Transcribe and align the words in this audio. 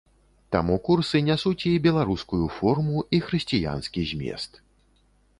Таму 0.53 0.75
курсы 0.87 1.19
нясуць 1.25 1.67
і 1.71 1.73
беларускую 1.87 2.45
форму 2.55 3.03
і 3.17 3.19
хрысціянскі 3.27 4.07
змест. 4.13 4.57